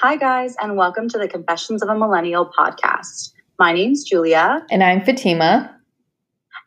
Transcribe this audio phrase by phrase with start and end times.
[0.00, 3.32] Hi, guys, and welcome to the Confessions of a Millennial podcast.
[3.58, 4.62] My name's Julia.
[4.70, 5.74] And I'm Fatima.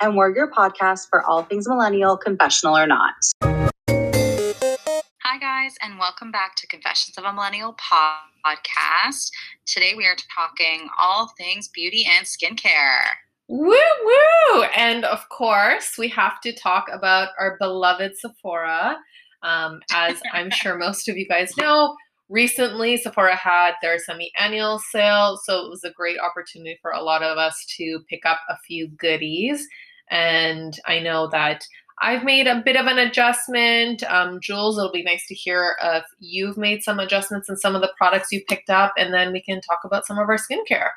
[0.02, 3.14] And we're your podcast for all things millennial, confessional or not.
[3.44, 9.30] Hi, guys, and welcome back to Confessions of a Millennial podcast.
[9.68, 13.12] Today we are talking all things beauty and skincare.
[13.48, 14.64] Woo woo!
[14.76, 18.98] And of course, we have to talk about our beloved Sephora.
[19.44, 21.96] Um, as I'm sure most of you guys know,
[22.30, 25.40] recently Sephora had their semi annual sale.
[25.44, 28.58] So it was a great opportunity for a lot of us to pick up a
[28.66, 29.68] few goodies.
[30.10, 31.64] And I know that
[32.02, 34.04] I've made a bit of an adjustment.
[34.04, 37.82] Um, Jules, it'll be nice to hear if you've made some adjustments in some of
[37.82, 40.92] the products you picked up, and then we can talk about some of our skincare.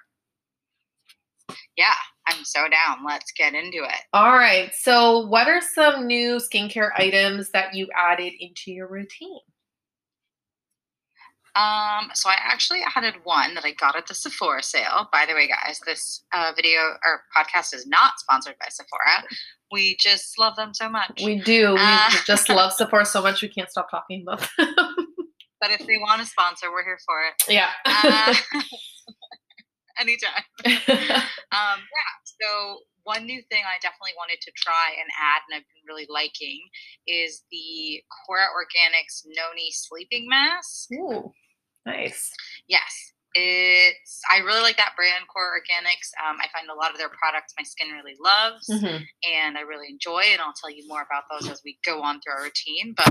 [1.76, 1.94] Yeah,
[2.28, 3.04] I'm so down.
[3.04, 4.00] Let's get into it.
[4.12, 4.70] All right.
[4.74, 9.40] So, what are some new skincare items that you added into your routine?
[11.54, 15.08] Um, so I actually added one that I got at the Sephora sale.
[15.12, 19.28] By the way, guys, this uh, video or podcast is not sponsored by Sephora.
[19.70, 21.20] We just love them so much.
[21.22, 21.76] We do.
[21.78, 24.74] Uh, we just love Sephora so much we can't stop talking about them.
[25.60, 27.54] but if they want to sponsor, we're here for it.
[27.54, 27.70] Yeah.
[27.84, 28.34] Uh,
[29.98, 30.44] anytime.
[30.66, 32.12] um, yeah.
[32.24, 36.06] So one new thing I definitely wanted to try and add, and I've been really
[36.08, 36.60] liking,
[37.06, 40.88] is the Kora Organics Noni Sleeping Mask.
[40.94, 41.32] Ooh.
[41.86, 42.30] Nice.
[42.68, 43.12] Yes.
[43.34, 46.12] It's I really like that brand Kora Organics.
[46.20, 49.08] Um, I find a lot of their products my skin really loves mm-hmm.
[49.24, 52.20] and I really enjoy and I'll tell you more about those as we go on
[52.20, 52.92] through our routine.
[52.94, 53.08] But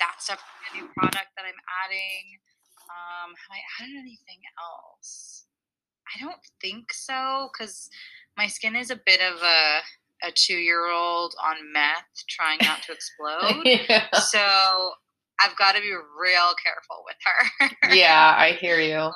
[0.00, 2.40] that's definitely a new product that I'm adding.
[2.88, 5.44] Um, have I added anything else?
[6.08, 7.90] I don't think so because
[8.38, 9.80] my skin is a bit of a
[10.22, 13.62] a two year old on meth trying not to explode.
[13.64, 14.10] yeah.
[14.18, 14.92] So
[15.40, 17.94] I've got to be real careful with her.
[17.94, 18.98] yeah, I hear you.
[18.98, 19.14] Um,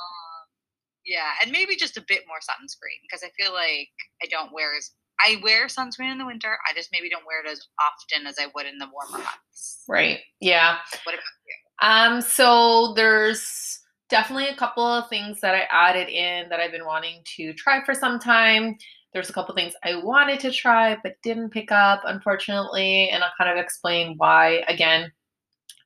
[1.04, 3.88] yeah, and maybe just a bit more sunscreen because I feel like
[4.22, 6.56] I don't wear as I wear sunscreen in the winter.
[6.68, 9.84] I just maybe don't wear it as often as I would in the warmer months.
[9.88, 10.20] Right.
[10.40, 10.78] Yeah.
[11.04, 12.14] What about you?
[12.14, 12.20] Um.
[12.20, 17.22] So there's definitely a couple of things that I added in that I've been wanting
[17.36, 18.76] to try for some time.
[19.12, 23.32] There's a couple things I wanted to try but didn't pick up, unfortunately, and I'll
[23.36, 24.64] kind of explain why.
[24.68, 25.12] Again,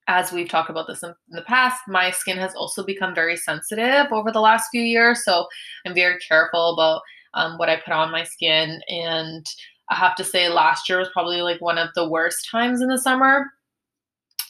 [0.09, 4.12] as we've talked about this in, the past, my skin has also become very sensitive
[4.12, 5.25] over the last few years.
[5.25, 5.47] So
[5.84, 7.03] I'm very careful about
[7.34, 8.81] um, what I put on my skin.
[8.89, 9.47] And
[9.89, 12.89] I have to say, last year was probably like one of the worst times in
[12.89, 13.47] the summer.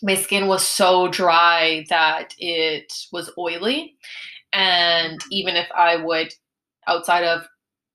[0.03, 3.97] My skin was so dry that it was oily.
[4.53, 6.33] And even if I would,
[6.87, 7.47] outside of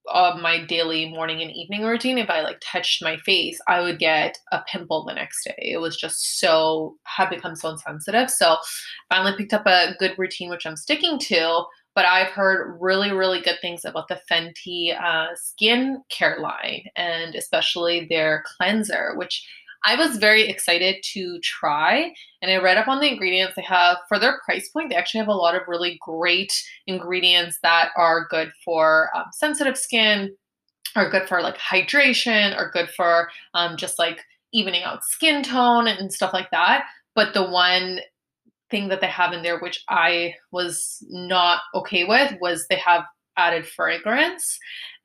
[0.07, 3.99] of my daily morning and evening routine if i like touched my face i would
[3.99, 5.53] get a pimple the next day.
[5.57, 8.29] It was just so had become so insensitive.
[8.29, 8.57] So
[9.09, 11.63] finally picked up a good routine which i'm sticking to
[11.95, 17.35] but i've heard really really good things about the fenty uh, skin care line and
[17.35, 19.45] especially their cleanser which
[19.83, 23.97] I was very excited to try and I read up on the ingredients they have
[24.07, 24.89] for their price point.
[24.89, 26.53] They actually have a lot of really great
[26.87, 30.35] ingredients that are good for um, sensitive skin,
[30.95, 34.21] are good for like hydration, are good for um, just like
[34.53, 36.85] evening out skin tone and stuff like that.
[37.15, 38.01] But the one
[38.69, 43.03] thing that they have in there, which I was not okay with, was they have
[43.41, 44.57] added fragrance.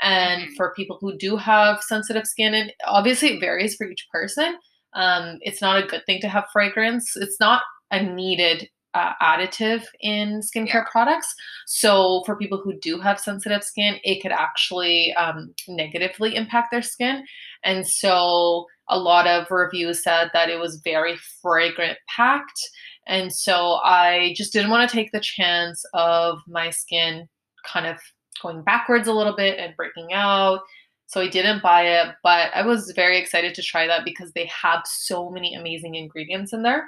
[0.02, 0.54] And mm-hmm.
[0.56, 4.56] for people who do have sensitive skin, and obviously it varies for each person,
[4.94, 7.16] um, it's not a good thing to have fragrance.
[7.16, 10.84] It's not a needed uh, additive in skincare yeah.
[10.90, 11.32] products.
[11.66, 16.82] So for people who do have sensitive skin, it could actually um, negatively impact their
[16.82, 17.24] skin.
[17.62, 22.60] And so a lot of reviews said that it was very fragrant packed.
[23.06, 27.28] And so I just didn't want to take the chance of my skin
[27.70, 27.98] kind of
[28.42, 30.60] going backwards a little bit and breaking out.
[31.06, 34.46] So I didn't buy it, but I was very excited to try that because they
[34.46, 36.84] have so many amazing ingredients in there.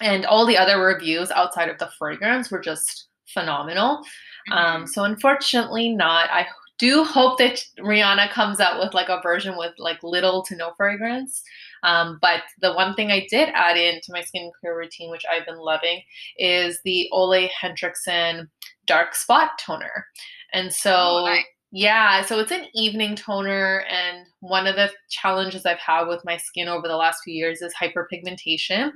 [0.00, 4.02] And all the other reviews outside of the fragrance were just phenomenal.
[4.50, 4.76] Um, mm-hmm.
[4.82, 6.28] Um, so unfortunately, not.
[6.30, 6.46] I
[6.78, 10.72] do hope that Rihanna comes out with like a version with like little to no
[10.76, 11.42] fragrance.
[11.84, 15.58] Um, but the one thing I did add into my skincare routine, which I've been
[15.58, 16.02] loving,
[16.38, 18.50] is the Ole Henriksen
[18.86, 20.06] Dark Spot Toner.
[20.52, 21.44] And so, oh, nice.
[21.70, 23.84] yeah, so it's an evening toner.
[23.88, 27.62] And one of the challenges I've had with my skin over the last few years
[27.62, 28.90] is hyperpigmentation.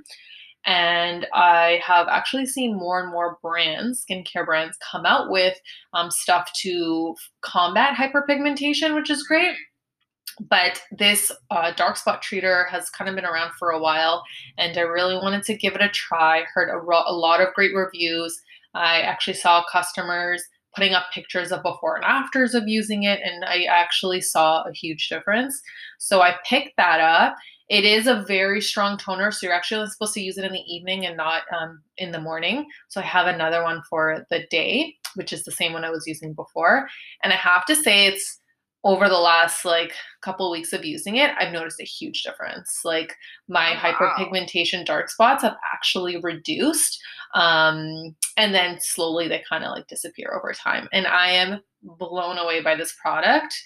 [0.67, 5.57] And I have actually seen more and more brands, skincare brands, come out with
[5.95, 9.55] um, stuff to combat hyperpigmentation, which is great.
[10.51, 14.23] But this uh, dark spot treater has kind of been around for a while,
[14.59, 16.43] and I really wanted to give it a try.
[16.53, 18.39] Heard a, ro- a lot of great reviews.
[18.75, 20.43] I actually saw customers
[20.77, 24.73] putting up pictures of before and afters of using it, and I actually saw a
[24.73, 25.61] huge difference.
[25.99, 27.35] So I picked that up.
[27.69, 30.73] It is a very strong toner, so you're actually supposed to use it in the
[30.73, 32.67] evening and not um, in the morning.
[32.89, 36.07] So I have another one for the day, which is the same one I was
[36.07, 36.89] using before.
[37.25, 38.39] And I have to say, it's
[38.87, 42.83] over the last like couple weeks of using it, I've noticed a huge difference.
[42.85, 43.17] Like
[43.49, 44.15] my oh, wow.
[44.17, 47.03] hyperpigmentation dark spots have actually reduced.
[47.35, 50.89] Um, and then slowly they kind of like disappear over time.
[50.93, 53.61] And I am blown away by this product.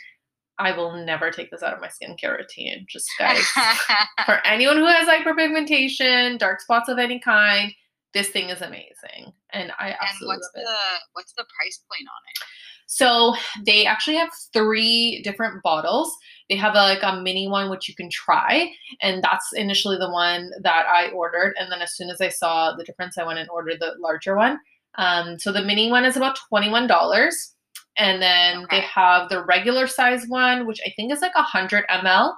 [0.59, 2.87] I will never take this out of my skincare routine.
[2.89, 3.45] Just guys,
[4.25, 7.75] for anyone who has hyperpigmentation, dark spots of any kind,
[8.15, 10.77] this thing is amazing, and I absolutely and what's love the
[11.13, 12.45] what's the price point on it?
[12.93, 16.13] So they actually have three different bottles.
[16.49, 20.11] They have a, like a mini one which you can try, and that's initially the
[20.11, 21.55] one that I ordered.
[21.57, 24.37] And then as soon as I saw the difference, I went and ordered the larger
[24.37, 24.59] one.
[24.97, 27.55] Um, so the mini one is about twenty one dollars,
[27.97, 28.81] and then okay.
[28.81, 32.35] they have the regular size one, which I think is like hundred ml,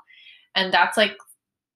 [0.54, 1.16] and that's like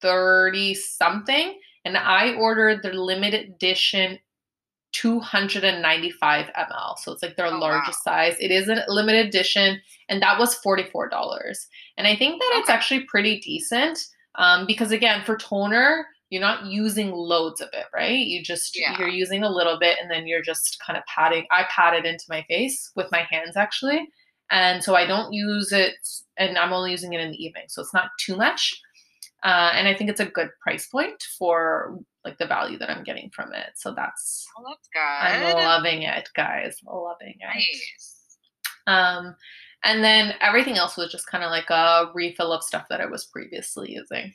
[0.03, 1.59] thirty something.
[1.87, 4.19] And I ordered the limited edition
[4.93, 6.99] 295 ml.
[6.99, 8.13] So it's like their oh, largest wow.
[8.13, 8.37] size.
[8.41, 11.11] It is a limited edition, and that was $44.
[11.97, 12.61] And I think that okay.
[12.61, 13.99] it's actually pretty decent
[14.37, 18.19] um, because, again, for toner, you're not using loads of it, right?
[18.19, 18.99] You just, yeah.
[18.99, 21.47] you're using a little bit and then you're just kind of patting.
[21.51, 24.09] I pat it into my face with my hands actually.
[24.51, 25.95] And so I don't use it,
[26.37, 27.65] and I'm only using it in the evening.
[27.69, 28.81] So it's not too much.
[29.43, 33.05] Uh, and I think it's a good price point for like the value that I'm
[33.05, 33.71] getting from it.
[33.77, 35.01] So that's oh, that's good.
[35.01, 36.77] I'm loving it, guys.
[36.85, 37.55] Loving it.
[37.55, 38.39] Nice.
[38.89, 39.37] Um,
[39.85, 43.07] and then everything else was just kind of like a refill of stuff that I
[43.07, 44.33] was previously using.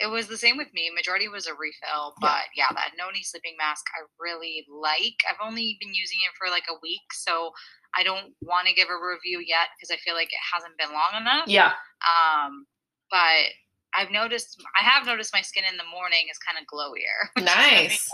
[0.00, 0.90] It was the same with me.
[0.94, 5.20] Majority was a refill, but yeah, yeah that Noni sleeping mask I really like.
[5.28, 7.50] I've only been using it for like a week, so
[7.94, 10.92] I don't want to give a review yet because I feel like it hasn't been
[10.92, 11.48] long enough.
[11.48, 11.72] Yeah.
[12.04, 12.66] Um,
[13.10, 13.52] but
[13.96, 17.28] I've noticed I have noticed my skin in the morning is kind of glowier.
[17.44, 18.08] Nice.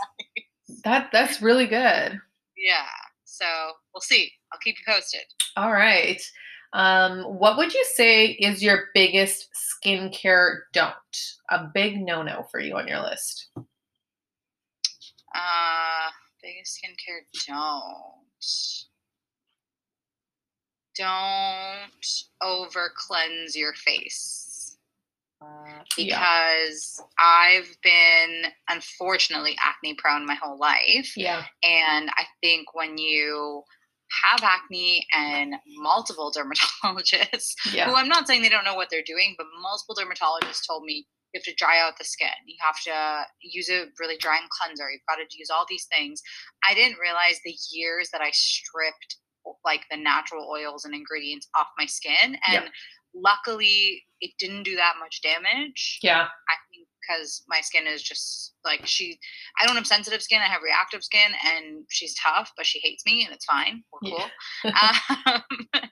[0.69, 0.81] Nice.
[0.85, 2.21] That that's really good.
[2.57, 2.87] Yeah.
[3.25, 3.45] So
[3.93, 4.31] we'll see.
[4.53, 5.23] I'll keep you posted.
[5.57, 6.23] All right.
[6.73, 9.49] Um, what would you say is your biggest
[9.85, 10.95] skincare don't?
[11.51, 13.51] A big no no for you on your list.
[13.57, 13.63] Uh,
[16.43, 18.23] biggest skincare don't.
[20.95, 21.91] Don't
[22.43, 24.52] over cleanse your face
[25.97, 27.05] because yeah.
[27.19, 31.17] I've been unfortunately acne prone my whole life.
[31.17, 31.45] Yeah.
[31.63, 33.63] And I think when you
[34.25, 37.87] have acne and multiple dermatologists, yeah.
[37.87, 41.07] who I'm not saying they don't know what they're doing, but multiple dermatologists told me
[41.33, 42.29] you have to dry out the skin.
[42.47, 44.91] You have to use a really drying cleanser.
[44.91, 46.21] You've got to use all these things.
[46.69, 49.17] I didn't realize the years that I stripped
[49.65, 52.37] like the natural oils and ingredients off my skin.
[52.47, 52.71] And
[53.15, 55.99] luckily it didn't do that much damage.
[56.03, 56.23] Yeah.
[56.23, 59.19] I think because my skin is just like she
[59.61, 63.05] I don't have sensitive skin, I have reactive skin and she's tough, but she hates
[63.05, 63.83] me and it's fine.
[63.93, 64.25] We're cool.
[64.65, 64.97] Yeah.
[65.27, 65.43] um,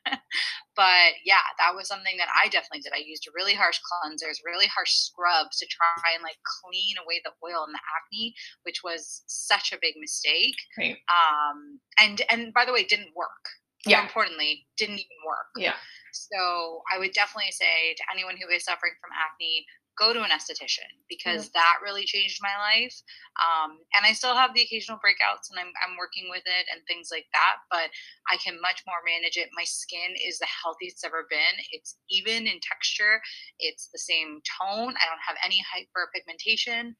[0.76, 2.92] but yeah, that was something that I definitely did.
[2.94, 7.32] I used really harsh cleansers, really harsh scrubs to try and like clean away the
[7.44, 10.56] oil and the acne, which was such a big mistake.
[10.78, 10.96] Right.
[11.10, 13.44] Um and and by the way, didn't work.
[13.86, 14.02] More yeah.
[14.02, 15.48] importantly, didn't even work.
[15.56, 15.74] Yeah.
[16.12, 19.66] So I would definitely say to anyone who is suffering from acne,
[20.00, 21.60] go to an esthetician because mm-hmm.
[21.60, 22.96] that really changed my life.
[23.36, 26.80] Um, and I still have the occasional breakouts and I'm, I'm working with it and
[26.88, 27.92] things like that, but
[28.32, 29.52] I can much more manage it.
[29.52, 31.60] My skin is the healthiest it's ever been.
[31.70, 33.20] It's even in texture,
[33.58, 34.96] it's the same tone.
[34.96, 36.94] I don't have any hyperpigmentation.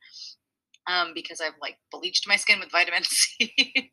[0.87, 3.93] Um, because I've like bleached my skin with vitamin C,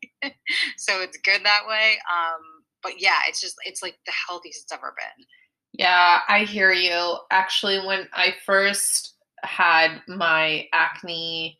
[0.77, 1.97] so it's good that way.
[2.09, 2.56] Um,
[2.87, 5.25] but yeah, it's just it's like the healthiest it's ever been.
[5.73, 7.17] Yeah, I hear you.
[7.31, 11.57] Actually, when I first had my acne,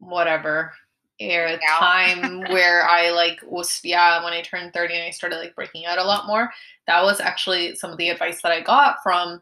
[0.00, 0.72] whatever,
[1.20, 5.54] era time where I like was yeah, when I turned 30 and I started like
[5.54, 6.50] breaking out a lot more,
[6.88, 9.40] that was actually some of the advice that I got from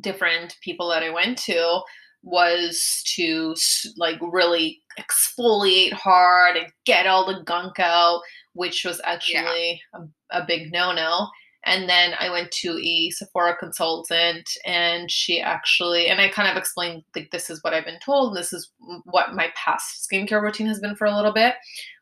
[0.00, 1.82] different people that I went to
[2.22, 3.54] was to
[3.96, 8.20] like really exfoliate hard and get all the gunk out
[8.54, 10.00] which was actually yeah.
[10.32, 11.28] a, a big no no.
[11.64, 16.56] And then I went to a Sephora consultant, and she actually, and I kind of
[16.56, 18.70] explained, like, this is what I've been told, this is
[19.04, 21.56] what my past skincare routine has been for a little bit,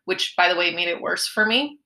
[0.05, 1.77] which, by the way, made it worse for me.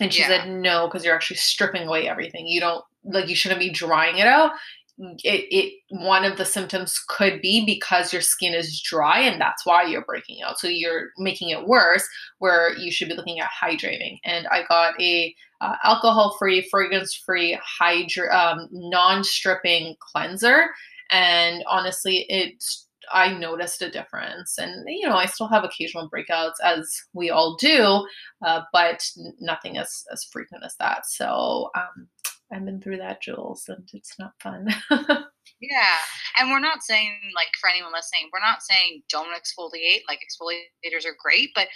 [0.00, 0.28] And she yeah.
[0.28, 2.46] said, no, because you're actually stripping away everything.
[2.46, 4.52] You don't, like, you shouldn't be drying it out.
[4.98, 9.64] It, it one of the symptoms could be because your skin is dry and that's
[9.64, 10.58] why you're breaking out.
[10.58, 12.06] So you're making it worse
[12.38, 14.18] where you should be looking at hydrating.
[14.24, 20.66] And i got a uh, alcohol free fragrance free hydra um, non-stripping cleanser.
[21.10, 24.58] And honestly it's I noticed a difference.
[24.58, 28.06] And, you know, I still have occasional breakouts as we all do,
[28.44, 29.04] uh, but
[29.40, 31.06] nothing as, as frequent as that.
[31.06, 32.08] So um,
[32.52, 34.68] I've been through that, Jules, and it's not fun.
[34.90, 35.96] yeah.
[36.38, 40.00] And we're not saying, like, for anyone listening, we're not saying don't exfoliate.
[40.08, 41.68] Like, exfoliators are great, but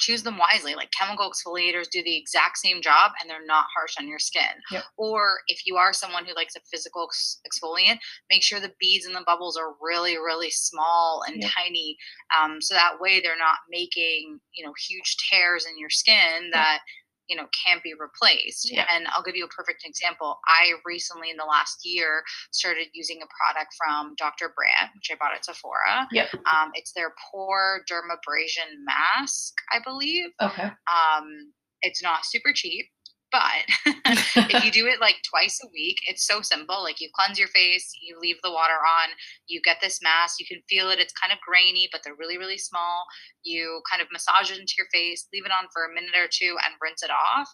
[0.00, 0.74] choose them wisely.
[0.74, 4.42] Like chemical exfoliators do the exact same job and they're not harsh on your skin.
[4.70, 4.84] Yep.
[4.96, 7.08] Or if you are someone who likes a physical
[7.46, 7.98] exfoliant,
[8.30, 11.50] make sure the beads and the bubbles are really, really small and yep.
[11.54, 11.96] tiny.
[12.40, 16.74] Um, so that way they're not making, you know, huge tears in your skin that.
[16.74, 16.80] Yep
[17.32, 18.70] you know can't be replaced.
[18.70, 18.84] Yeah.
[18.92, 20.38] and i'll give you a perfect example.
[20.46, 22.22] I recently in the last year
[22.52, 26.06] started using a product from dr brandt which i bought at sephora.
[26.12, 26.28] Yep.
[26.52, 30.28] Um, it's their pore dermabrasion mask i believe.
[30.42, 30.68] Okay.
[30.68, 32.86] Um, it's not super cheap
[33.32, 33.64] but
[34.46, 36.82] if you do it like twice a week, it's so simple.
[36.82, 39.08] Like you cleanse your face, you leave the water on,
[39.46, 41.00] you get this mask, you can feel it.
[41.00, 43.04] It's kind of grainy, but they're really, really small.
[43.42, 46.28] You kind of massage it into your face, leave it on for a minute or
[46.30, 47.48] two, and rinse it off.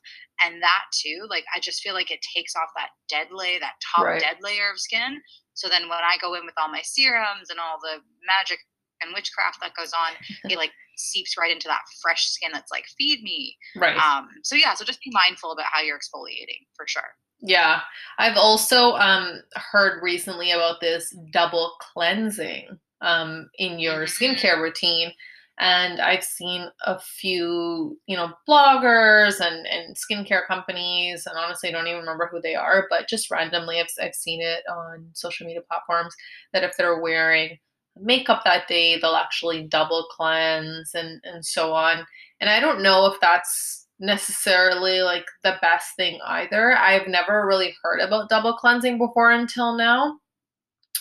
[0.44, 3.78] And that too, like I just feel like it takes off that dead layer, that
[3.94, 4.20] top right.
[4.20, 5.22] dead layer of skin.
[5.54, 8.58] So then when I go in with all my serums and all the magic
[9.02, 10.12] and witchcraft that goes on,
[10.50, 13.56] it like seeps right into that fresh skin that's like, feed me.
[13.76, 13.96] Right.
[13.96, 17.14] Um, so yeah, so just be mindful about how you're exfoliating for sure.
[17.40, 17.80] Yeah.
[18.18, 24.24] I've also um heard recently about this double cleansing um in your mm-hmm.
[24.24, 25.12] skincare routine.
[25.60, 31.72] And I've seen a few, you know, bloggers and, and skincare companies, and honestly, I
[31.72, 35.48] don't even remember who they are, but just randomly, I've, I've seen it on social
[35.48, 36.14] media platforms
[36.52, 37.58] that if they're wearing
[38.00, 42.04] makeup that day, they'll actually double cleanse and, and so on.
[42.40, 46.76] And I don't know if that's necessarily like the best thing either.
[46.76, 50.18] I've never really heard about double cleansing before until now.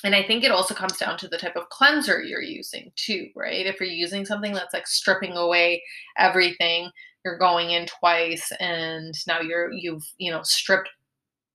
[0.03, 3.29] And I think it also comes down to the type of cleanser you're using too,
[3.35, 3.65] right?
[3.65, 5.83] If you're using something that's like stripping away
[6.17, 6.91] everything,
[7.25, 10.89] you're going in twice and now you're you've, you know, stripped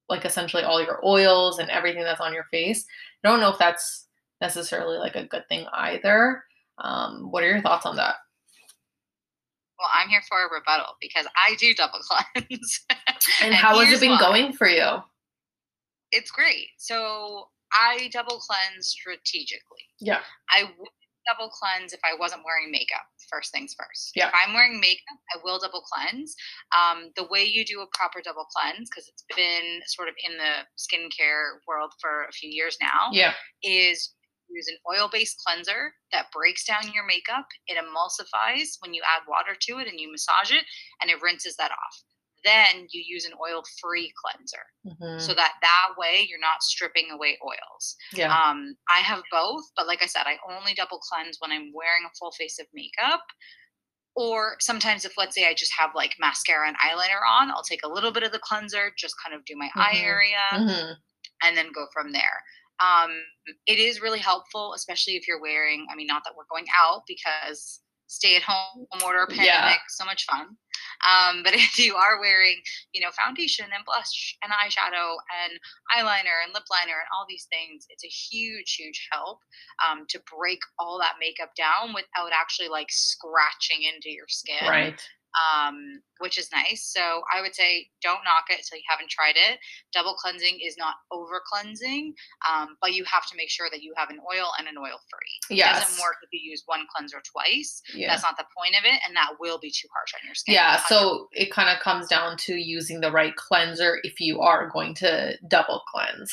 [0.08, 2.84] like essentially all your oils and everything that's on your face.
[3.24, 4.08] I don't know if that's
[4.42, 6.42] necessarily like a good thing either.
[6.78, 8.16] Um, what are your thoughts on that?
[9.78, 11.98] Well, I'm here for a rebuttal because I do double
[12.34, 12.84] cleanse.
[12.90, 14.20] and, and how has it been why.
[14.20, 14.98] going for you?
[16.10, 16.68] It's great.
[16.76, 19.86] So I double cleanse strategically.
[19.98, 20.20] Yeah.
[20.50, 20.88] I would
[21.30, 23.06] double cleanse if I wasn't wearing makeup.
[23.30, 24.12] First things first.
[24.14, 24.28] Yeah.
[24.28, 26.34] If I'm wearing makeup, I will double cleanse.
[26.76, 30.36] Um, the way you do a proper double cleanse, because it's been sort of in
[30.36, 33.32] the skincare world for a few years now, yeah,
[33.62, 34.12] is
[34.54, 37.46] use an oil based cleanser that breaks down your makeup.
[37.66, 40.64] It emulsifies when you add water to it and you massage it,
[41.00, 42.02] and it rinses that off.
[42.44, 45.20] Then you use an oil free cleanser mm-hmm.
[45.20, 47.96] so that that way you're not stripping away oils.
[48.12, 48.34] Yeah.
[48.34, 52.02] Um, I have both, but like I said, I only double cleanse when I'm wearing
[52.04, 53.22] a full face of makeup.
[54.14, 57.80] Or sometimes, if let's say I just have like mascara and eyeliner on, I'll take
[57.82, 59.80] a little bit of the cleanser, just kind of do my mm-hmm.
[59.80, 60.92] eye area, mm-hmm.
[61.42, 62.42] and then go from there.
[62.80, 63.10] Um,
[63.66, 67.02] it is really helpful, especially if you're wearing, I mean, not that we're going out
[67.06, 69.88] because stay at home order pandemic, yeah.
[69.88, 70.56] so much fun.
[71.02, 72.56] Um, but if you are wearing,
[72.92, 75.58] you know, foundation and blush and eyeshadow and
[75.96, 79.38] eyeliner and lip liner and all these things, it's a huge, huge help
[79.84, 84.68] um, to break all that makeup down without actually like scratching into your skin.
[84.68, 85.00] Right
[85.36, 86.88] um, which is nice.
[86.92, 89.58] So I would say don't knock it until you haven't tried it.
[89.92, 92.14] Double cleansing is not over cleansing,
[92.48, 94.98] um, but you have to make sure that you have an oil and an oil
[95.10, 95.56] free.
[95.56, 95.76] Yes.
[95.76, 97.82] It doesn't work if you use one cleanser twice.
[97.94, 98.08] Yeah.
[98.08, 100.54] That's not the point of it, and that will be too harsh on your skin.
[100.54, 104.68] Yeah, so it kind of comes down to using the right cleanser if you are
[104.70, 106.32] going to double cleanse.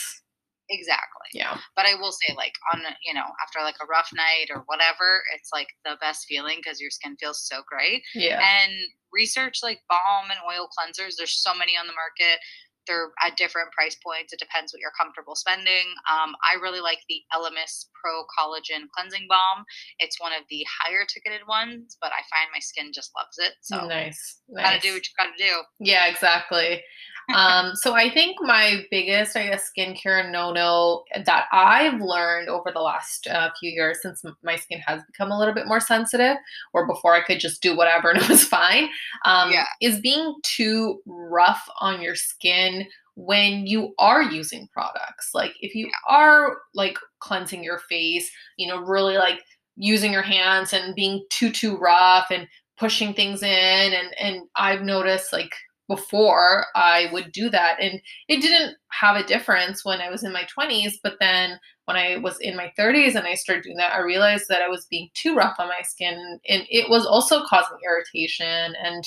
[0.70, 1.34] Exactly.
[1.34, 1.58] Yeah.
[1.76, 5.24] But I will say, like, on, you know, after like a rough night or whatever,
[5.36, 8.04] it's like the best feeling because your skin feels so great.
[8.14, 8.40] Yeah.
[8.40, 8.74] And
[9.12, 11.16] research like balm and oil cleansers.
[11.18, 12.40] There's so many on the market.
[12.88, 14.34] They're at different price points.
[14.34, 15.94] It depends what you're comfortable spending.
[16.10, 19.66] Um, I really like the Elemis Pro Collagen Cleansing Balm.
[20.00, 23.54] It's one of the higher ticketed ones, but I find my skin just loves it.
[23.62, 24.42] So nice.
[24.50, 24.66] nice.
[24.66, 25.62] Gotta do what you gotta do.
[25.80, 26.82] Yeah, exactly
[27.34, 32.82] um, so I think my biggest, I guess, skincare no-no that I've learned over the
[32.82, 36.38] last uh, few years, since my skin has become a little bit more sensitive,
[36.74, 38.90] or before I could just do whatever and it was fine,
[39.26, 39.66] um, yeah.
[39.82, 45.32] is being too rough on your skin when you are using products.
[45.34, 49.42] Like if you are like cleansing your face, you know, really like
[49.76, 53.50] using your hands and being too too rough and pushing things in
[53.94, 55.52] and and I've noticed like
[55.90, 60.32] before I would do that and it didn't have a difference when I was in
[60.32, 63.94] my 20s but then when I was in my 30s and I started doing that
[63.94, 67.44] I realized that I was being too rough on my skin and it was also
[67.44, 69.04] causing irritation and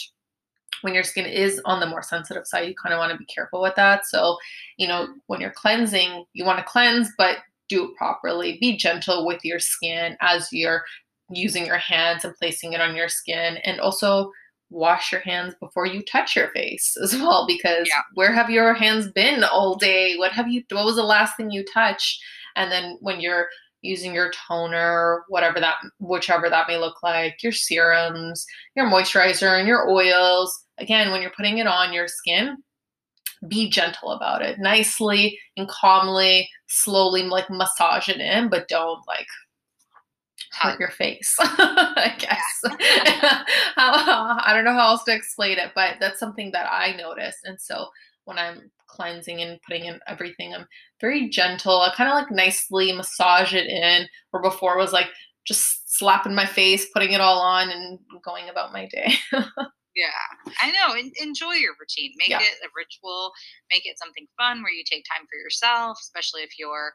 [0.83, 3.25] when your skin is on the more sensitive side, you kind of want to be
[3.25, 4.05] careful with that.
[4.05, 4.37] So,
[4.77, 8.59] you know, when you're cleansing, you want to cleanse, but do it properly.
[8.61, 10.83] Be gentle with your skin as you're
[11.31, 13.59] using your hands and placing it on your skin.
[13.65, 14.31] And also
[14.73, 18.03] wash your hands before you touch your face as well, because yeah.
[18.15, 20.17] where have your hands been all day?
[20.17, 22.21] What have you, what was the last thing you touched?
[22.57, 23.49] And then when you're
[23.83, 29.67] using your toner, whatever that, whichever that may look like, your serums, your moisturizer, and
[29.67, 30.57] your oils.
[30.79, 32.57] Again, when you're putting it on your skin,
[33.49, 39.27] be gentle about it, nicely and calmly, slowly, like massage it in, but don't like
[40.53, 41.37] hurt your face.
[41.41, 42.61] I guess
[43.77, 47.61] I don't know how else to explain it, but that's something that I noticed, and
[47.61, 47.87] so
[48.25, 50.55] when I'm cleansing and putting in everything.
[50.55, 50.67] I'm
[51.01, 51.81] very gentle.
[51.81, 55.09] I kind of like nicely massage it in, where before was like
[55.47, 59.15] just slapping my face, putting it all on, and going about my day.
[59.33, 60.07] yeah,
[60.63, 60.95] I know.
[61.21, 62.13] enjoy your routine.
[62.19, 62.41] Make yeah.
[62.41, 63.33] it a ritual.
[63.71, 66.93] Make it something fun where you take time for yourself, especially if you're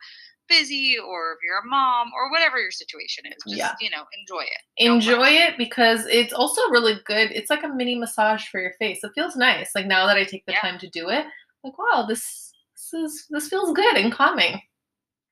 [0.48, 3.38] busy or if you're a mom or whatever your situation is.
[3.48, 3.74] Just, yeah.
[3.80, 4.84] you know, enjoy it.
[4.84, 7.32] Enjoy it because it's also really good.
[7.32, 9.04] It's like a mini massage for your face.
[9.04, 9.72] It feels nice.
[9.76, 10.62] Like now that I take the yeah.
[10.62, 11.26] time to do it,
[11.64, 14.62] like, wow, this this is this feels good and calming.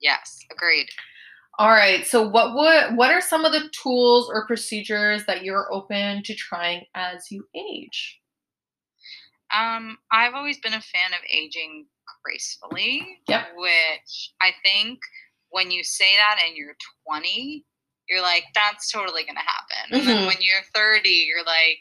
[0.01, 0.87] Yes, agreed.
[1.57, 2.05] All right.
[2.05, 6.35] So what would what are some of the tools or procedures that you're open to
[6.35, 8.19] trying as you age?
[9.55, 11.85] Um, I've always been a fan of aging
[12.23, 13.19] gracefully.
[13.27, 13.47] Yep.
[13.55, 14.99] Which I think
[15.49, 16.75] when you say that and you're
[17.07, 17.65] 20,
[18.09, 19.91] you're like, that's totally gonna happen.
[19.91, 19.95] Mm-hmm.
[19.95, 21.79] And then when you're 30, you're like,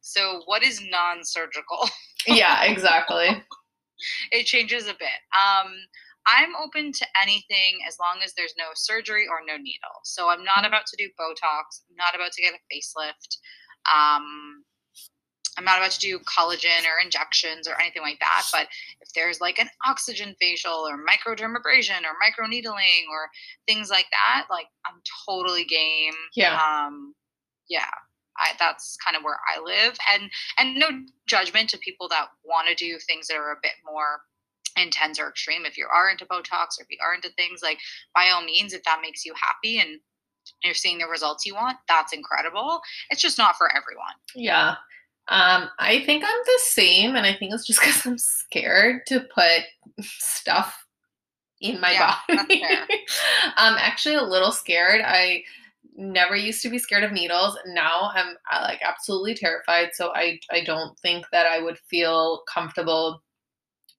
[0.00, 1.88] so what is non-surgical?
[2.26, 3.42] yeah, exactly.
[4.30, 5.18] it changes a bit.
[5.34, 5.72] Um,
[6.26, 10.02] I'm open to anything as long as there's no surgery or no needle.
[10.04, 11.82] So I'm not about to do Botox.
[11.88, 13.38] I'm not about to get a facelift.
[13.86, 14.64] Um,
[15.58, 18.46] I'm not about to do collagen or injections or anything like that.
[18.52, 18.68] But
[19.00, 23.28] if there's like an oxygen facial or microdermabrasion or micro needling or
[23.66, 26.14] things like that, like I'm totally game.
[26.34, 26.60] Yeah.
[26.60, 27.14] Um,
[27.68, 27.88] yeah.
[28.38, 30.88] I, that's kind of where I live, and and no
[31.26, 34.20] judgment to people that want to do things that are a bit more
[34.76, 35.64] intense or extreme.
[35.64, 37.78] If you are into Botox or if you are into things like,
[38.14, 40.00] by all means, if that makes you happy and
[40.62, 42.82] you're seeing the results you want, that's incredible.
[43.08, 44.14] It's just not for everyone.
[44.34, 44.74] Yeah.
[45.28, 49.20] Um, I think I'm the same, and I think it's just because I'm scared to
[49.20, 49.62] put
[50.00, 50.86] stuff
[51.60, 52.62] in my yeah, body.
[53.56, 55.00] I'm actually a little scared.
[55.04, 55.42] I
[55.96, 57.58] never used to be scared of needles.
[57.66, 59.90] Now I'm like absolutely terrified.
[59.94, 63.22] So I I don't think that I would feel comfortable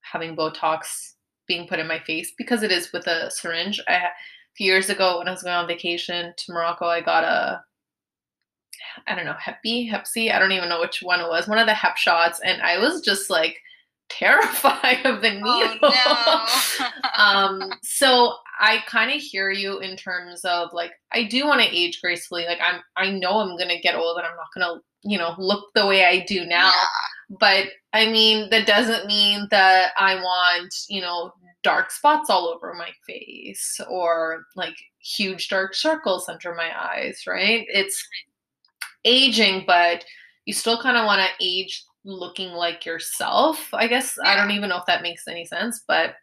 [0.01, 1.13] having Botox
[1.47, 3.81] being put in my face because it is with a syringe.
[3.87, 4.09] I a
[4.55, 7.63] few years ago when I was going on vacation to Morocco, I got a
[9.07, 11.47] I don't know, Hep B, Hep C, I don't even know which one it was,
[11.47, 13.57] one of the Hep shots, and I was just like
[14.09, 15.79] terrified of the needle.
[15.81, 16.85] Oh, no.
[17.23, 21.75] um, so I kind of hear you in terms of like I do want to
[21.75, 22.45] age gracefully.
[22.45, 25.69] Like I'm I know I'm gonna get old and I'm not gonna, you know, look
[25.75, 26.67] the way I do now.
[26.69, 27.37] Yeah.
[27.39, 32.73] But I mean that doesn't mean that I want, you know, dark spots all over
[32.73, 37.65] my face or like huge dark circles under my eyes, right?
[37.69, 38.07] It's
[39.08, 40.06] aging, but
[40.46, 43.74] you still kind of want to age looking like yourself.
[43.74, 44.32] I guess yeah.
[44.32, 46.15] I don't even know if that makes any sense, but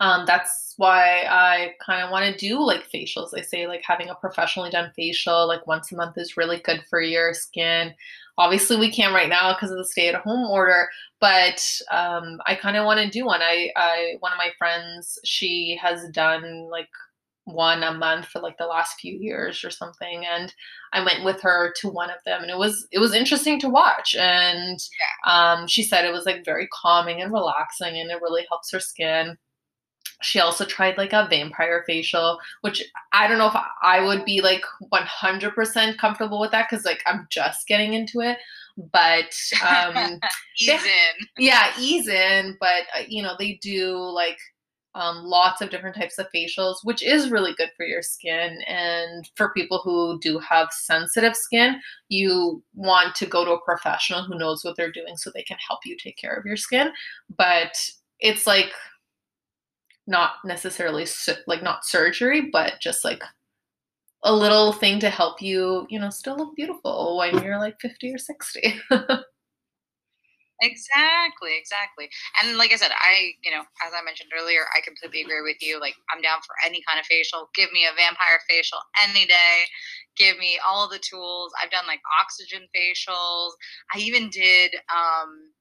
[0.00, 3.30] um, that's why I kind of want to do like facials.
[3.30, 6.82] They say like having a professionally done facial like once a month is really good
[6.88, 7.94] for your skin.
[8.38, 10.88] Obviously, we can't right now because of the stay-at-home order,
[11.20, 13.42] but um, I kind of want to do one.
[13.42, 16.88] I, I one of my friends she has done like
[17.52, 20.54] one a month for like the last few years or something and
[20.92, 23.68] i went with her to one of them and it was it was interesting to
[23.68, 24.78] watch and
[25.26, 28.80] um, she said it was like very calming and relaxing and it really helps her
[28.80, 29.36] skin.
[30.22, 32.82] She also tried like a vampire facial which
[33.12, 37.26] i don't know if i would be like 100% comfortable with that because like i'm
[37.30, 38.36] just getting into it
[38.92, 39.34] but
[39.66, 40.20] um
[40.58, 41.26] ease they, in.
[41.38, 44.38] Yeah ease in but uh, you know they do like
[44.94, 48.58] um, lots of different types of facials, which is really good for your skin.
[48.66, 54.24] And for people who do have sensitive skin, you want to go to a professional
[54.24, 56.90] who knows what they're doing so they can help you take care of your skin.
[57.36, 57.76] But
[58.18, 58.72] it's like
[60.06, 61.06] not necessarily
[61.46, 63.22] like not surgery, but just like
[64.24, 68.12] a little thing to help you, you know, still look beautiful when you're like 50
[68.12, 68.80] or 60.
[70.60, 72.10] Exactly, exactly.
[72.40, 75.56] And like I said, I, you know, as I mentioned earlier, I completely agree with
[75.60, 75.80] you.
[75.80, 77.48] Like, I'm down for any kind of facial.
[77.54, 79.64] Give me a vampire facial any day.
[80.16, 81.52] Give me all the tools.
[81.60, 83.52] I've done like oxygen facials.
[83.94, 85.52] I even did um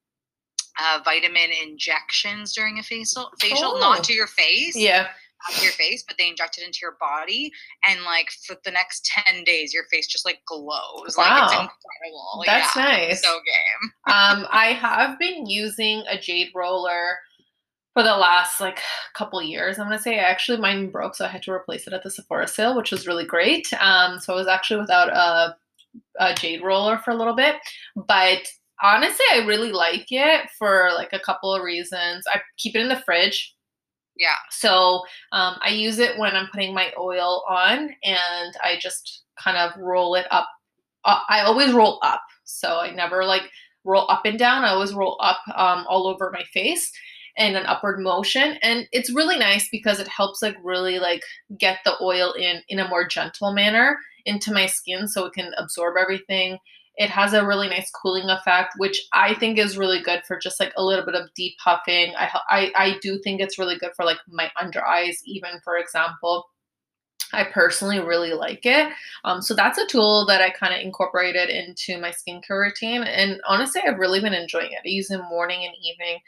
[0.82, 3.80] uh, vitamin injections during a facial facial, oh.
[3.80, 4.76] not to your face.
[4.76, 5.08] Yeah
[5.48, 7.52] of your face, but they inject it into your body,
[7.88, 11.16] and like for the next ten days, your face just like glows.
[11.18, 12.44] Wow, like, it's incredible.
[12.46, 13.24] That's yeah, nice.
[13.24, 13.92] So game.
[14.08, 17.18] um, I have been using a jade roller
[17.94, 18.80] for the last like
[19.14, 19.80] couple years.
[19.80, 22.48] I'm gonna say actually mine broke, so I had to replace it at the Sephora
[22.48, 23.72] sale, which was really great.
[23.80, 25.56] Um, so I was actually without a,
[26.20, 27.56] a jade roller for a little bit,
[27.96, 28.48] but
[28.82, 32.26] honestly, I really like it for like a couple of reasons.
[32.28, 33.56] I keep it in the fridge
[34.20, 34.36] yeah.
[34.52, 35.02] So
[35.32, 39.72] um, I use it when I'm putting my oil on and I just kind of
[39.80, 40.48] roll it up.
[41.06, 42.22] Uh, I always roll up.
[42.44, 43.44] So I never like
[43.86, 44.66] roll up and down.
[44.66, 46.92] I always roll up um, all over my face
[47.38, 48.58] in an upward motion.
[48.62, 51.22] And it's really nice because it helps like really like
[51.58, 55.54] get the oil in in a more gentle manner into my skin so it can
[55.58, 56.58] absorb everything
[57.00, 60.60] it has a really nice cooling effect, which I think is really good for just
[60.60, 62.14] like a little bit of deep puffing.
[62.18, 65.78] I, I, I do think it's really good for like my under eyes, even for
[65.78, 66.46] example.
[67.32, 68.92] I personally really like it.
[69.24, 73.04] Um, so that's a tool that I kind of incorporated into my skincare routine.
[73.04, 74.80] And honestly, I've really been enjoying it.
[74.84, 76.20] I use it morning and evening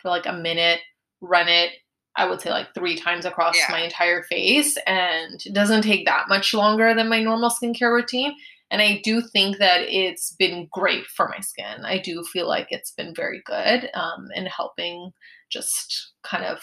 [0.00, 0.80] for like a minute,
[1.20, 1.72] run it.
[2.16, 3.66] I would say like three times across yeah.
[3.70, 8.36] my entire face, and it doesn't take that much longer than my normal skincare routine.
[8.70, 11.84] And I do think that it's been great for my skin.
[11.84, 15.12] I do feel like it's been very good um, in helping
[15.50, 16.60] just kind of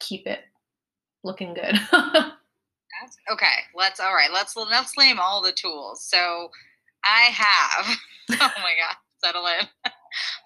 [0.00, 0.40] keep it
[1.22, 1.78] looking good.
[3.30, 4.30] okay, let's all right.
[4.32, 6.04] Let's let's name all the tools.
[6.04, 6.50] So
[7.04, 7.96] I have.
[8.30, 9.66] oh my god, settle in.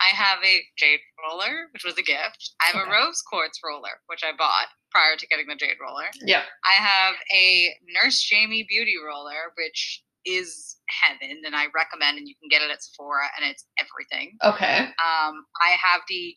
[0.01, 2.55] I have a jade roller, which was a gift.
[2.61, 2.91] I have okay.
[2.91, 6.09] a rose quartz roller, which I bought prior to getting the jade roller.
[6.25, 6.43] Yeah.
[6.65, 12.35] I have a Nurse Jamie beauty roller, which is heaven and I recommend and you
[12.37, 14.37] can get it at Sephora and it's everything.
[14.45, 14.81] Okay.
[15.01, 16.37] Um, I have the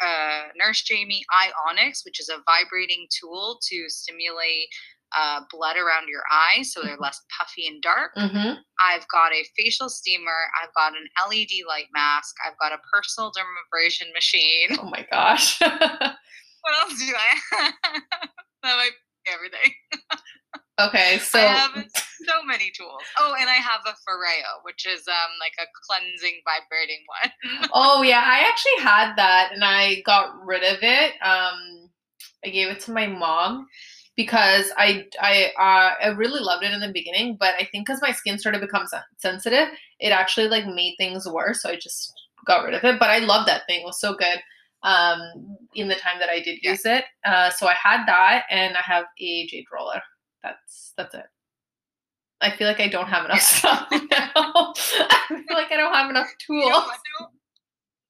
[0.00, 1.24] uh, Nurse Jamie
[1.68, 4.68] Onyx, which is a vibrating tool to stimulate
[5.16, 8.12] uh, blood around your eyes so they're less puffy and dark.
[8.16, 8.54] Mm-hmm.
[8.84, 10.50] I've got a facial steamer.
[10.62, 12.34] I've got an LED light mask.
[12.46, 14.76] I've got a personal dermabrasion machine.
[14.80, 15.60] Oh my gosh.
[15.60, 17.72] what else do I have?
[18.62, 18.90] that might
[19.24, 19.72] be everything.
[20.80, 23.02] Okay, so I have so many tools.
[23.18, 27.68] Oh, and I have a Foreo, which is um like a cleansing vibrating one.
[27.72, 31.12] oh yeah, I actually had that and I got rid of it.
[31.22, 31.90] Um
[32.44, 33.68] I gave it to my mom
[34.16, 38.02] because I I uh, I really loved it in the beginning, but I think because
[38.02, 38.86] my skin started to become
[39.18, 39.68] sensitive,
[40.00, 41.62] it actually like made things worse.
[41.62, 42.12] So I just
[42.46, 42.98] got rid of it.
[42.98, 44.40] But I love that thing; it was so good
[44.82, 46.70] um, in the time that I did yeah.
[46.70, 47.04] use it.
[47.24, 50.00] Uh, so I had that, and I have a jade roller
[50.42, 51.26] that's that's it.
[52.40, 54.00] I feel like I don't have enough stuff now.
[54.36, 56.64] I feel like I don't have enough tools.
[56.64, 57.28] You know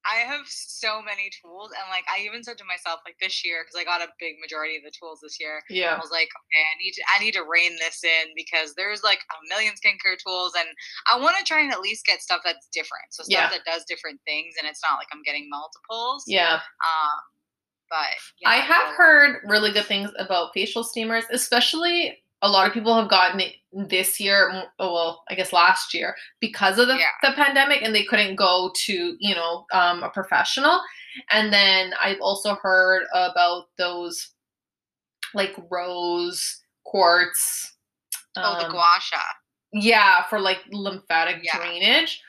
[0.04, 3.64] I have so many tools, and like I even said to myself, like this year,
[3.64, 5.62] because I got a big majority of the tools this year.
[5.68, 8.74] Yeah, I was like, okay, I need to, I need to rein this in because
[8.76, 10.68] there's like a million skincare tools, and
[11.10, 13.08] I want to try and at least get stuff that's different.
[13.10, 13.50] So stuff yeah.
[13.50, 16.24] that does different things, and it's not like I'm getting multiples.
[16.26, 16.60] Yeah.
[16.84, 17.18] Um,
[17.90, 22.94] but I have heard really good things about facial steamers, especially a lot of people
[22.94, 27.06] have gotten it this year oh, well i guess last year because of the, yeah.
[27.22, 30.80] the pandemic and they couldn't go to you know um, a professional
[31.30, 34.30] and then i've also heard about those
[35.34, 37.76] like rose quartz
[38.36, 39.20] oh the um, gua sha
[39.72, 41.56] yeah for like lymphatic yeah.
[41.56, 42.20] drainage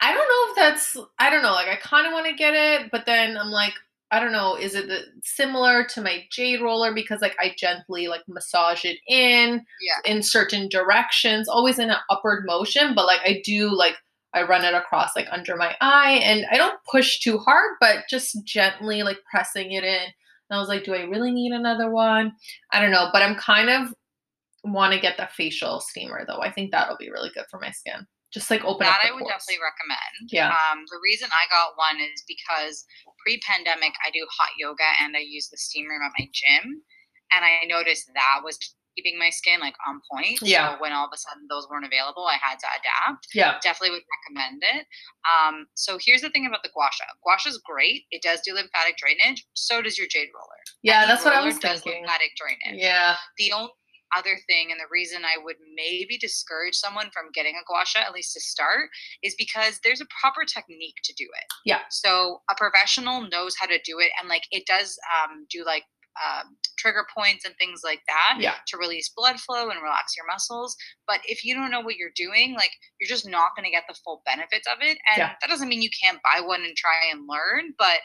[0.00, 2.54] i don't know if that's i don't know like i kind of want to get
[2.54, 3.74] it but then i'm like
[4.12, 8.08] I don't know, is it the, similar to my jade roller because like I gently
[8.08, 10.12] like massage it in yeah.
[10.12, 13.94] in certain directions, always in an upward motion, but like I do like
[14.34, 18.04] I run it across like under my eye and I don't push too hard, but
[18.08, 20.02] just gently like pressing it in.
[20.02, 22.32] And I was like, do I really need another one?
[22.70, 23.94] I don't know, but I'm kind of
[24.62, 26.40] want to get the facial steamer though.
[26.40, 29.20] I think that'll be really good for my skin just like open that I would
[29.20, 29.32] pores.
[29.32, 30.32] definitely recommend.
[30.32, 30.48] Yeah.
[30.50, 32.84] Um, the reason I got one is because
[33.24, 36.82] pre-pandemic I do hot yoga and I use the steam room at my gym,
[37.34, 38.58] and I noticed that was
[38.96, 40.38] keeping my skin like on point.
[40.42, 40.74] Yeah.
[40.76, 43.26] So when all of a sudden those weren't available, I had to adapt.
[43.32, 43.56] Yeah.
[43.62, 44.84] Definitely would recommend it.
[45.24, 47.04] Um, so here's the thing about the gua sha.
[47.24, 48.02] Gua sha is great.
[48.10, 49.46] It does do lymphatic drainage.
[49.54, 50.60] So does your jade roller.
[50.82, 52.02] Yeah, Any that's what I was does thinking.
[52.02, 52.82] lymphatic drainage.
[52.82, 53.16] Yeah.
[53.38, 53.70] The only
[54.16, 58.00] other thing and the reason I would maybe discourage someone from getting a gua sha,
[58.00, 58.90] at least to start,
[59.22, 61.46] is because there's a proper technique to do it.
[61.64, 61.80] Yeah.
[61.90, 65.84] So a professional knows how to do it, and like it does um, do like
[66.22, 68.56] um, trigger points and things like that Yeah.
[68.68, 70.76] to release blood flow and relax your muscles.
[71.06, 73.84] But if you don't know what you're doing, like you're just not going to get
[73.88, 74.98] the full benefits of it.
[75.10, 75.32] And Yeah.
[75.40, 78.00] that doesn't mean you can't buy one and try and learn, but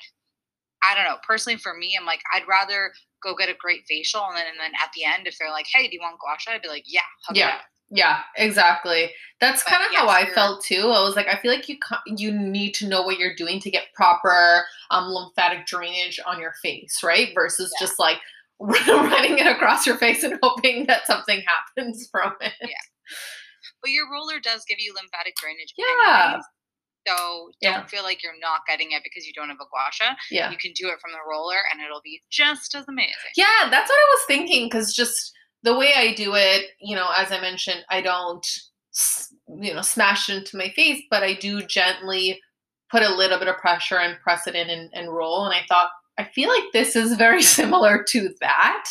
[0.90, 1.18] I don't know.
[1.28, 4.60] Personally, for me, I'm like, I'd rather go get a great facial, and then and
[4.60, 6.68] then at the end, if they're like, "Hey, do you want gua sha?" I'd be
[6.70, 7.02] like, "Yeah,
[7.34, 7.60] Yeah.
[7.90, 9.12] Yeah, exactly.
[9.40, 10.90] That's kind of how I felt too.
[10.92, 11.78] I was like, I feel like you
[12.18, 16.52] you need to know what you're doing to get proper um, lymphatic drainage on your
[16.62, 17.30] face, right?
[17.34, 17.86] Versus Yeah.
[17.88, 18.18] just like
[18.60, 22.52] running it across your face and hoping that something happens from it.
[22.62, 22.68] Yeah.
[23.82, 25.74] But your roller does give you lymphatic drainage.
[25.78, 26.26] Yeah.
[26.26, 26.44] anyways,
[27.08, 27.16] So
[27.62, 27.86] don't Yeah.
[27.86, 30.16] feel like you're not getting it because you don't have a gua sha.
[30.30, 30.52] Yeah.
[30.52, 33.14] You can do it from the roller, and it'll be just as amazing.
[33.36, 35.32] Yeah, that's what I was thinking because just
[35.64, 38.46] the way I do it, you know, as I mentioned, I don't,
[39.62, 42.40] you know, smash it into my face, but I do gently
[42.92, 45.46] put a little bit of pressure and press it in and, and roll.
[45.46, 48.86] And I thought, I feel like this is very similar to that.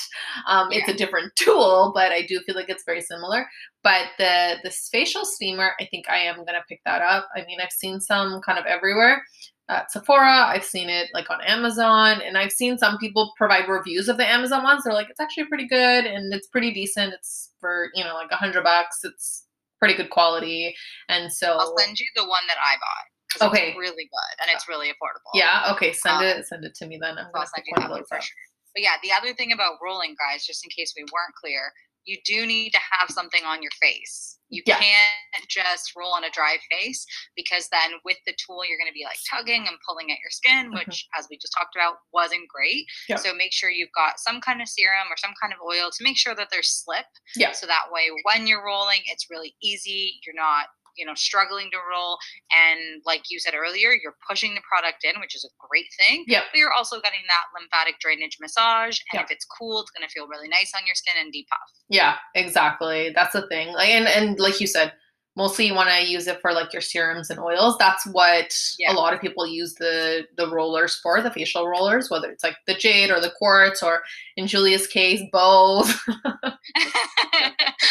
[0.49, 3.47] Um, It's a different tool, but I do feel like it's very similar.
[3.83, 7.29] But the this facial steamer, I think I am gonna pick that up.
[7.37, 9.23] I mean, I've seen some kind of everywhere
[9.69, 10.47] at Sephora.
[10.47, 14.27] I've seen it like on Amazon, and I've seen some people provide reviews of the
[14.29, 14.85] Amazon ones.
[14.85, 17.15] They're like, it's actually pretty good and it's pretty decent.
[17.15, 19.01] It's for you know like a hundred bucks.
[19.05, 19.47] It's
[19.79, 20.75] pretty good quality,
[21.09, 23.16] and so I'll send you the one that I bought.
[23.43, 23.69] Okay.
[23.71, 25.33] It's really good and it's really affordable.
[25.35, 27.19] yeah, okay, send Um, it send it to me then.
[27.19, 28.37] I'm gonna send you one that of for sure.
[28.75, 31.73] But yeah, the other thing about rolling, guys, just in case we weren't clear,
[32.05, 34.39] you do need to have something on your face.
[34.49, 34.79] You Yeah.
[34.79, 38.95] can't just roll on a dry face because then with the tool you're going to
[38.95, 40.75] be like tugging and pulling at your skin, Mhm.
[40.87, 42.87] which, as we just talked about, wasn't great.
[43.09, 43.17] Yeah.
[43.17, 46.05] So make sure you've got some kind of serum or some kind of oil to
[46.05, 47.07] make sure that there's slip.
[47.35, 47.53] Yeah.
[47.53, 50.21] So that way, when you're rolling, it's really easy.
[50.25, 52.19] You're not you know struggling to roll
[52.55, 56.25] and like you said earlier you're pushing the product in which is a great thing
[56.27, 59.25] yeah but you're also getting that lymphatic drainage massage and Yeah.
[59.25, 62.17] if it's cool it's going to feel really nice on your skin and depuff Yeah,
[62.35, 63.11] exactly.
[63.15, 63.73] That's the thing.
[63.73, 64.93] Like and and like you said,
[65.37, 67.77] mostly you want to use it for like your serums and oils.
[67.79, 68.92] That's what Yeah.
[68.92, 72.57] a lot of people use the the rollers for, the facial rollers, whether it's like
[72.66, 74.03] the jade or the quartz or
[74.37, 75.94] in Julia's case both.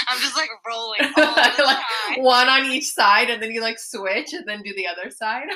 [0.08, 1.84] i'm just like rolling Like.
[2.18, 5.48] One on each side and then you like switch and then do the other side.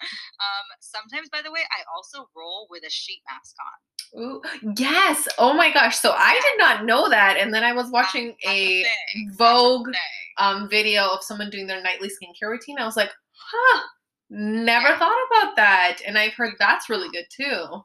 [0.00, 3.78] Um sometimes by the way i also roll with a sheet mask on
[4.18, 4.40] Ooh,
[4.78, 5.28] yes.
[5.36, 5.98] Oh my gosh.
[5.98, 8.82] So I did not know that and then I was watching That's a.
[8.82, 9.94] That's a Vogue thing.
[10.38, 12.78] um, video of someone doing their nightly skincare routine.
[12.78, 13.82] I was like, huh,
[14.30, 14.98] never Yeah.
[14.98, 15.98] thought about that.
[16.06, 17.84] And I've heard that's really good too.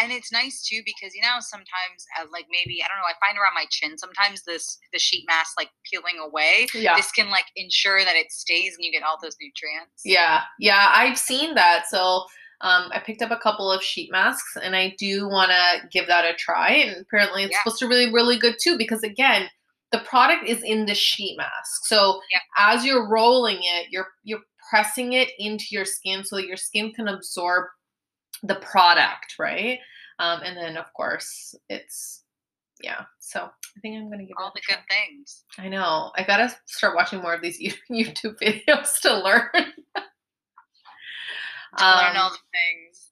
[0.00, 3.26] And it's nice too because you know sometimes uh, like maybe i don't know i
[3.26, 6.96] find around my chin sometimes this the sheet mask like peeling away Yeah.
[6.96, 10.42] this can like ensure that it stays and you get all those nutrients Yeah.
[10.58, 10.90] Yeah.
[10.94, 11.84] I've seen that.
[11.88, 12.24] So
[12.62, 16.06] um, I picked up a couple of sheet masks and I do want to give
[16.06, 16.70] that a try.
[16.70, 17.58] And apparently it's Yeah.
[17.62, 19.48] supposed to really, really good too because again,
[19.92, 21.84] the product is in the sheet mask.
[21.86, 22.40] So Yeah.
[22.56, 26.92] as you're rolling it, you're you're pressing it into your skin so that your skin
[26.92, 27.66] can absorb
[28.46, 29.78] the product, right?
[30.18, 32.22] Um, and then of course it's
[32.82, 33.04] yeah.
[33.20, 34.76] So I think I'm gonna give all the try.
[34.76, 36.12] good things I know.
[36.16, 37.58] I gotta start watching more of these
[37.90, 39.48] YouTube videos to learn.
[41.78, 43.10] to learn Um, all the things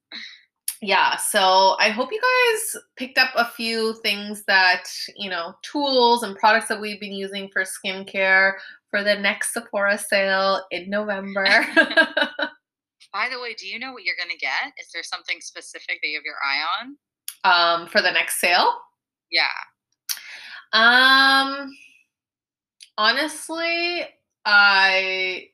[0.81, 4.85] yeah so i hope you guys picked up a few things that
[5.16, 8.53] you know tools and products that we've been using for skincare
[8.90, 11.47] for the next sephora sale in november
[13.14, 14.74] by the way do you know what you're gonna get?
[14.79, 17.81] Is there something specific that you have your eye on?
[17.83, 18.74] Um for the next sale?
[19.31, 19.44] Yeah.
[20.74, 21.70] Um
[22.98, 24.05] honestly
[24.44, 25.48] i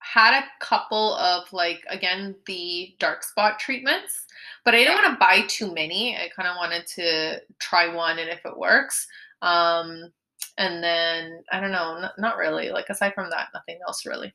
[0.00, 4.24] had a couple of like again the dark spot treatments
[4.64, 5.02] but i didn't Yeah.
[5.02, 6.16] want to buy too many.
[6.16, 9.06] I kind of wanted to try one and if it works
[9.42, 10.10] um
[10.56, 12.70] and then i don't know not, not really.
[12.70, 14.32] Like aside from that nothing else really.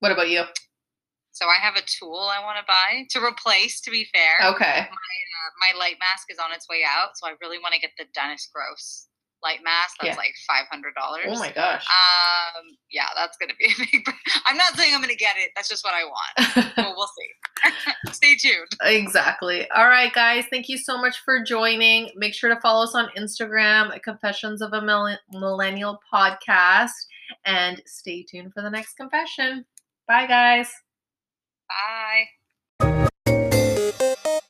[0.00, 0.42] What about you
[1.32, 4.80] so i have a tool i want to buy to replace to be fair okay
[4.80, 7.90] uh, my light mask is on its way out so i really want to get
[7.98, 9.08] the dennis gross
[9.42, 10.16] light mask that's Yeah.
[10.16, 11.24] like five hundred dollars.
[11.26, 11.84] Oh my gosh.
[11.90, 14.06] Um, yeah, that's gonna be a big.
[14.46, 15.50] I'm not saying I'm gonna get it.
[15.56, 16.72] That's just what I want.
[16.76, 18.12] But we'll see.
[18.12, 18.68] Stay tuned.
[18.84, 19.68] Exactly.
[19.72, 20.44] All right, guys.
[20.48, 22.10] Thank you so much for joining.
[22.14, 26.90] Make sure to follow us on Instagram Confessions of a Mill- Millennial Podcast
[27.44, 29.64] and stay tuned for the next confession.
[30.06, 30.70] Bye, guys.
[31.72, 32.41] Bye.